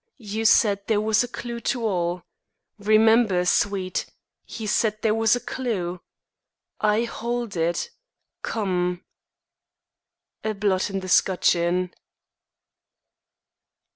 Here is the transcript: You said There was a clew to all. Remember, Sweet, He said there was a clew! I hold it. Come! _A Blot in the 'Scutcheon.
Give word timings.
You 0.17 0.45
said 0.45 0.87
There 0.87 0.99
was 0.99 1.23
a 1.23 1.27
clew 1.27 1.59
to 1.59 1.85
all. 1.85 2.23
Remember, 2.79 3.45
Sweet, 3.45 4.07
He 4.45 4.65
said 4.65 4.99
there 5.03 5.13
was 5.13 5.35
a 5.35 5.39
clew! 5.39 6.01
I 6.79 7.03
hold 7.03 7.55
it. 7.55 7.91
Come! 8.41 9.03
_A 10.43 10.59
Blot 10.59 10.89
in 10.89 11.01
the 11.01 11.07
'Scutcheon. 11.07 11.93